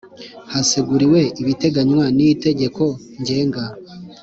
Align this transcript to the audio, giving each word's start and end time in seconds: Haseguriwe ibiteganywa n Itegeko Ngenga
Haseguriwe 0.51 1.21
ibiteganywa 1.41 2.05
n 2.17 2.19
Itegeko 2.33 2.83
Ngenga 3.19 3.63